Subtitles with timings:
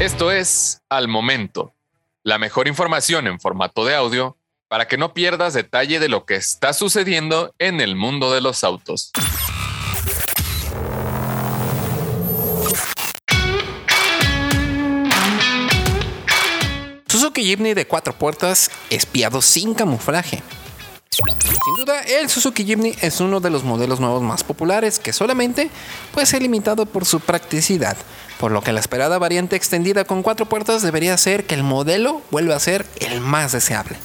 [0.00, 1.74] Esto es Al Momento,
[2.22, 4.36] la mejor información en formato de audio
[4.68, 8.62] para que no pierdas detalle de lo que está sucediendo en el mundo de los
[8.62, 9.10] autos.
[17.08, 20.44] Suzuki Jimny de cuatro puertas, espiado sin camuflaje.
[21.18, 25.70] Sin duda, el Suzuki Jimny es uno de los modelos nuevos más populares que solamente
[26.12, 27.96] puede ser limitado por su practicidad,
[28.38, 32.22] por lo que la esperada variante extendida con cuatro puertas debería ser que el modelo
[32.30, 33.96] vuelva a ser el más deseable.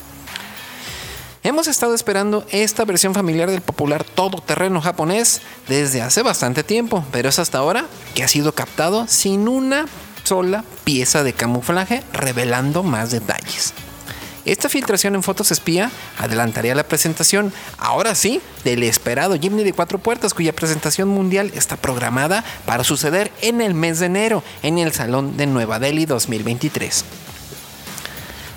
[1.44, 7.28] Hemos estado esperando esta versión familiar del popular todoterreno japonés desde hace bastante tiempo, pero
[7.28, 9.86] es hasta ahora que ha sido captado sin una
[10.24, 13.74] sola pieza de camuflaje revelando más detalles.
[14.44, 19.98] Esta filtración en fotos espía adelantaría la presentación, ahora sí, del esperado Jimny de cuatro
[19.98, 24.92] puertas, cuya presentación mundial está programada para suceder en el mes de enero en el
[24.92, 27.04] Salón de Nueva Delhi 2023.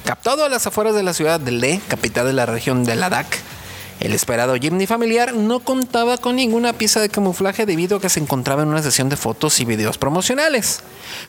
[0.03, 3.27] Captado a las afueras de la ciudad de Leh, capital de la región de Ladakh,
[3.99, 8.19] el esperado Jimny familiar no contaba con ninguna pieza de camuflaje debido a que se
[8.19, 10.81] encontraba en una sesión de fotos y videos promocionales.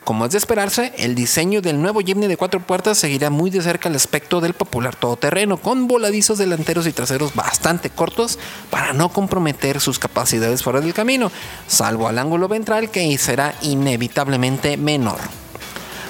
[0.03, 3.61] Como es de esperarse, el diseño del nuevo Jimny de cuatro puertas seguirá muy de
[3.61, 8.37] cerca el aspecto del popular todoterreno, con voladizos delanteros y traseros bastante cortos
[8.69, 11.31] para no comprometer sus capacidades fuera del camino,
[11.67, 15.19] salvo al ángulo ventral que será inevitablemente menor.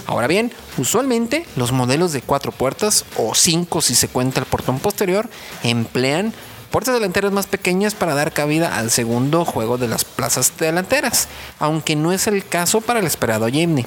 [0.08, 4.80] Ahora bien, usualmente los modelos de cuatro puertas o cinco si se cuenta el portón
[4.80, 5.30] posterior
[5.64, 6.34] emplean
[6.72, 11.28] puertas delanteras más pequeñas para dar cabida al segundo juego de las plazas delanteras,
[11.60, 13.86] aunque no es el caso para el esperado Jimny.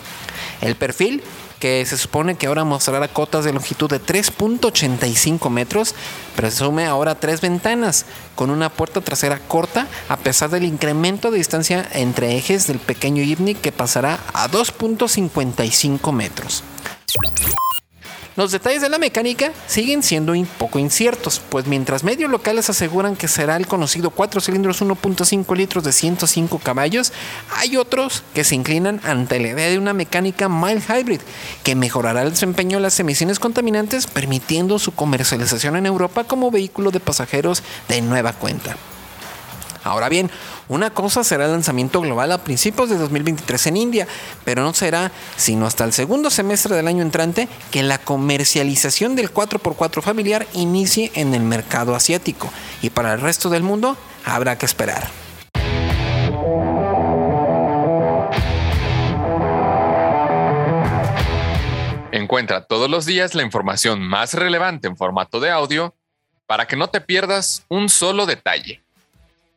[0.60, 1.22] El perfil
[1.62, 5.94] que se supone que ahora mostrará cotas de longitud de 3.85 metros,
[6.34, 8.04] presume ahora tres ventanas,
[8.34, 13.22] con una puerta trasera corta, a pesar del incremento de distancia entre ejes del pequeño
[13.22, 16.64] Jimny que pasará a 2.55 metros.
[18.34, 23.14] Los detalles de la mecánica siguen siendo un poco inciertos, pues mientras medios locales aseguran
[23.14, 27.12] que será el conocido 4 cilindros 1.5 litros de 105 caballos,
[27.54, 31.20] hay otros que se inclinan ante la idea de una mecánica mild hybrid
[31.62, 36.90] que mejorará el desempeño de las emisiones contaminantes, permitiendo su comercialización en Europa como vehículo
[36.90, 38.76] de pasajeros de nueva cuenta.
[39.84, 40.30] Ahora bien,
[40.68, 44.08] una cosa será el lanzamiento global a principios de 2023 en India,
[44.44, 49.32] pero no será sino hasta el segundo semestre del año entrante que la comercialización del
[49.32, 52.50] 4x4 familiar inicie en el mercado asiático
[52.80, 55.08] y para el resto del mundo habrá que esperar.
[62.12, 65.94] Encuentra todos los días la información más relevante en formato de audio
[66.46, 68.82] para que no te pierdas un solo detalle.